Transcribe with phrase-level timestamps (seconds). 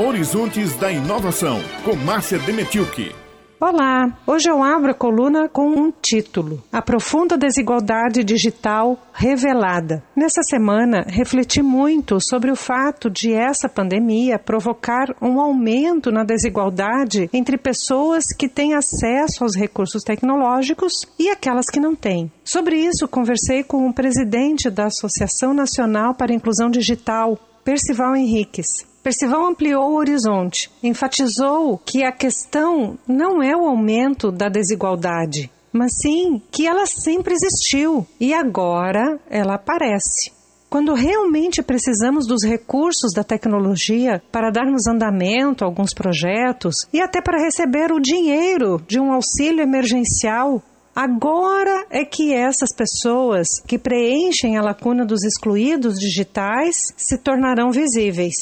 [0.00, 3.12] Horizontes da Inovação, com Márcia Demetilke.
[3.58, 4.16] Olá!
[4.24, 10.00] Hoje eu abro a coluna com um título: A profunda desigualdade digital revelada.
[10.14, 17.28] Nessa semana, refleti muito sobre o fato de essa pandemia provocar um aumento na desigualdade
[17.32, 22.30] entre pessoas que têm acesso aos recursos tecnológicos e aquelas que não têm.
[22.44, 27.36] Sobre isso, conversei com o presidente da Associação Nacional para a Inclusão Digital,
[27.68, 28.86] Percival Henriques.
[29.02, 35.92] Percival ampliou o horizonte, enfatizou que a questão não é o aumento da desigualdade, mas
[36.00, 40.32] sim que ela sempre existiu e agora ela aparece.
[40.70, 47.20] Quando realmente precisamos dos recursos da tecnologia para darmos andamento a alguns projetos e até
[47.20, 50.62] para receber o dinheiro de um auxílio emergencial,
[51.00, 58.34] agora é que essas pessoas que preenchem a lacuna dos excluídos digitais se tornarão visíveis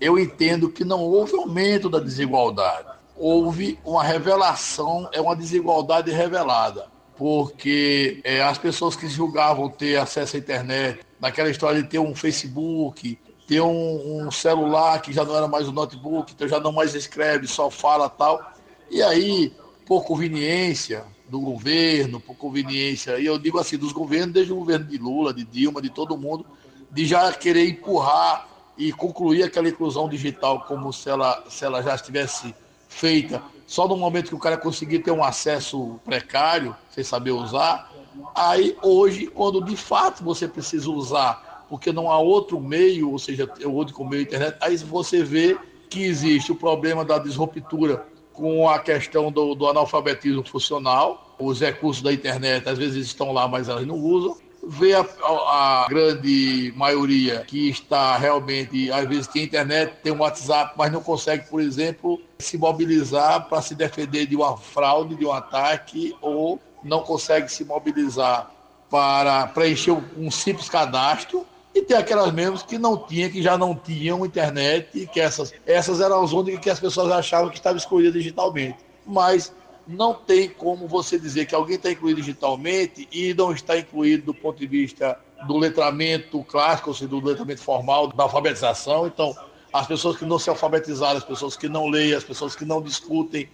[0.00, 2.88] eu entendo que não houve aumento da desigualdade.
[3.16, 6.86] Houve uma revelação, é uma desigualdade revelada.
[7.16, 12.14] Porque é, as pessoas que julgavam ter acesso à internet, naquela história de ter um
[12.14, 16.70] Facebook, ter um, um celular que já não era mais um notebook, então já não
[16.70, 18.52] mais escreve, só fala tal.
[18.88, 19.52] E aí,
[19.84, 24.86] por conveniência do governo, por conveniência, e eu digo assim, dos governos, desde o governo
[24.86, 26.46] de Lula, de Dilma, de todo mundo,
[26.90, 31.94] de já querer empurrar e concluir aquela inclusão digital como se ela, se ela já
[31.94, 32.54] estivesse
[32.88, 33.42] feita.
[33.66, 37.92] Só no momento que o cara conseguir ter um acesso precário, sem saber usar,
[38.34, 43.50] aí hoje, quando de fato você precisa usar, porque não há outro meio, ou seja,
[43.64, 45.58] o único meio internet, aí você vê
[45.90, 48.06] que existe o problema da disruptura
[48.38, 53.48] com a questão do, do analfabetismo funcional, os recursos da internet às vezes estão lá,
[53.48, 59.42] mas elas não usam, vê a, a, grande maioria que está realmente, às vezes tem
[59.42, 64.36] internet, tem um WhatsApp, mas não consegue, por exemplo, se mobilizar para se defender de
[64.36, 68.52] uma fraude, de um ataque, ou não consegue se mobilizar
[68.88, 71.44] para preencher um simples cadastro.
[71.78, 75.54] E tem aquelas mesmas que não tinham, que já não tinham internet, e que essas,
[75.64, 78.78] essas eram as únicas que as pessoas achavam que estavam escolhidas digitalmente.
[79.06, 79.54] Mas
[79.86, 84.34] não tem como você dizer que alguém está incluído digitalmente e não está incluído do
[84.34, 89.06] ponto de vista do letramento clássico, ou seja, do letramento formal, da alfabetização.
[89.06, 89.32] Então,
[89.72, 92.82] as pessoas que não se alfabetizaram, as pessoas que não leem, as pessoas que não
[92.82, 93.48] discutem,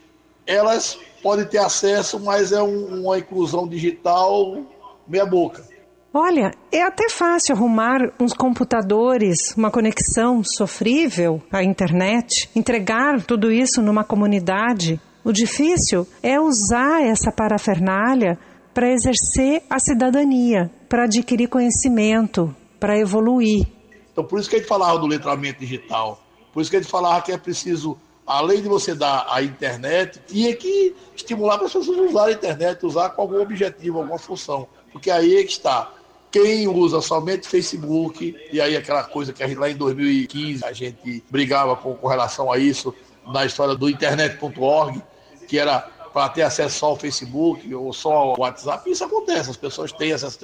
[0.47, 4.65] elas podem ter acesso, mas é um, uma inclusão digital
[5.07, 5.74] meia boca.
[6.17, 13.83] Olha, é até fácil arrumar uns computadores, uma conexão sofrível à internet, entregar tudo isso
[13.83, 18.39] numa comunidade o difícil é usar essa parafernália
[18.75, 23.67] para exercer a cidadania, para adquirir conhecimento, para evoluir.
[24.13, 26.91] Então, por isso que a gente falava do letramento digital, por isso que a gente
[26.91, 27.97] falava que é preciso,
[28.27, 33.09] além de você dar a internet, tinha que estimular as pessoas usarem a internet, usar
[33.11, 34.69] com algum objetivo, alguma função.
[34.93, 35.91] Porque aí é que está.
[36.35, 40.73] Quem usa somente Facebook, e aí aquela coisa que a gente, lá em 2015 a
[40.73, 42.93] gente brigava com, com relação a isso,
[43.25, 45.01] na história do internet.org,
[45.47, 45.79] que era
[46.13, 50.13] para ter acesso só ao Facebook ou só ao WhatsApp, isso acontece, as pessoas têm
[50.13, 50.41] acesso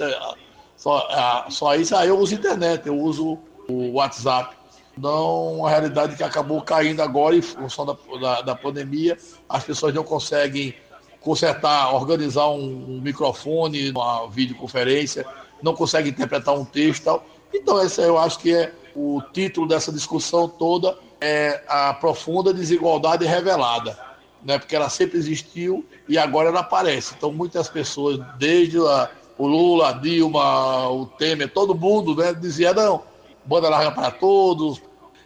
[0.77, 3.37] só, a, só isso, aí eu uso internet, eu uso
[3.67, 4.55] o WhatsApp.
[4.97, 9.17] Não uma realidade que acabou caindo agora em função da, da, da pandemia,
[9.49, 10.73] as pessoas não conseguem
[11.19, 15.25] consertar, organizar um, um, microfone, uma videoconferência,
[15.61, 17.25] não conseguem interpretar um texto e tal.
[17.53, 23.25] Então, esse eu acho que é o título dessa discussão toda, é a profunda desigualdade
[23.25, 24.11] revelada
[24.43, 27.13] né, porque ela sempre existiu e agora ela aparece.
[27.17, 33.03] Então, muitas pessoas, desde o Lula, a Dilma, o Temer, todo mundo né, dizia: não,
[33.45, 34.81] banda larga para todos.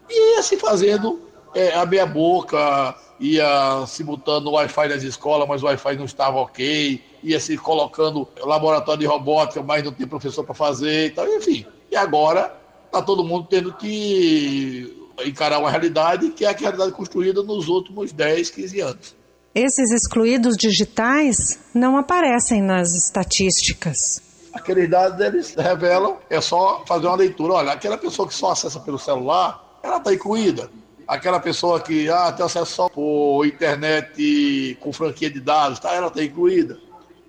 [0.09, 1.19] E ia se fazendo
[1.55, 6.05] é, a meia boca, ia se botando o Wi-Fi nas escolas, mas o Wi-Fi não
[6.05, 11.25] estava ok, ia se colocando laboratório de robótica, mas não tem professor para fazer, então,
[11.37, 11.65] enfim.
[11.89, 12.53] E agora
[12.85, 14.93] está todo mundo tendo que
[15.25, 19.15] encarar uma realidade que é a realidade construída nos últimos 10, 15 anos.
[19.53, 24.21] Esses excluídos digitais não aparecem nas estatísticas.
[24.53, 27.53] Aqueles dados eles revelam, é só fazer uma leitura.
[27.53, 30.69] Olha, aquela pessoa que só acessa pelo celular, ela está incluída.
[31.07, 36.07] Aquela pessoa que ah, tem acesso só por internet com franquia de dados, tá, ela
[36.07, 36.79] está incluída.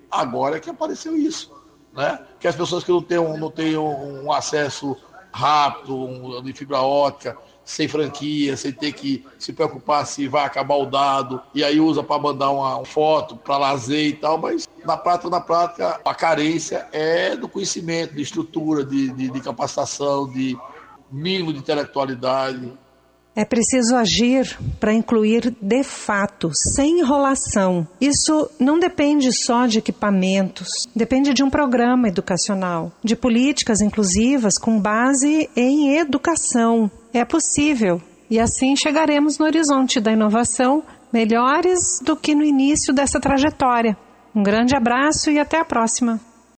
[0.09, 1.51] Agora é que apareceu isso.
[1.93, 2.19] Né?
[2.39, 4.95] Que as pessoas que não têm um, não têm um acesso
[5.31, 7.37] rápido, um, de fibra ótica,
[7.67, 12.01] sem franquia, sem ter que se preocupar se vai acabar o dado, e aí usa
[12.01, 16.87] para mandar uma foto para lazer e tal, mas na prática, na prática, a carência
[16.93, 20.57] é do conhecimento, de estrutura, de, de, de capacitação, de
[21.11, 22.71] mínimo de intelectualidade.
[23.37, 27.87] É preciso agir para incluir de fato, sem enrolação.
[28.01, 34.79] Isso não depende só de equipamentos, depende de um programa educacional, de políticas inclusivas com
[34.79, 36.89] base em educação.
[37.13, 40.81] É possível e assim chegaremos no horizonte da inovação
[41.13, 43.95] melhores do que no início dessa trajetória.
[44.33, 46.19] Um grande abraço e até a próxima.